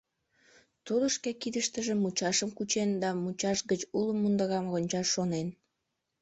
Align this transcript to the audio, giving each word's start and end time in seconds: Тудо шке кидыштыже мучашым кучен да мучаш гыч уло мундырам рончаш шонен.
Тудо 0.85 1.05
шке 1.15 1.31
кидыштыже 1.41 1.93
мучашым 2.01 2.49
кучен 2.57 2.89
да 3.01 3.09
мучаш 3.23 3.59
гыч 3.69 3.81
уло 3.97 4.13
мундырам 4.21 4.65
рончаш 4.73 5.07
шонен. 5.15 5.47